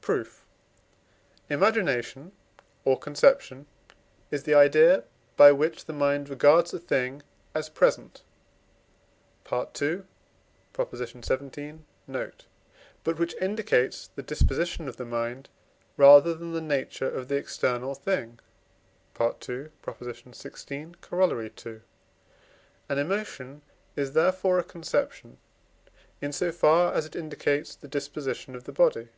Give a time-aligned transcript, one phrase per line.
[0.00, 0.42] Proof.
[1.50, 2.32] Imagination
[2.86, 3.66] or conception
[4.30, 5.04] is the idea,
[5.36, 7.22] by which the mind regards a thing
[7.54, 8.22] as present
[9.52, 9.66] (II.
[9.76, 11.74] xvii.
[12.06, 12.46] note),
[13.04, 15.50] but which indicates the disposition of the mind
[15.98, 18.38] rather than the nature of the external thing
[19.20, 19.26] (II.
[19.34, 20.94] xvi.
[21.02, 21.44] Coroll.
[21.66, 21.80] ii.).
[22.88, 23.60] An emotion
[23.94, 25.36] is therefore a conception,
[26.22, 29.10] in so far as it indicates the disposition of the body.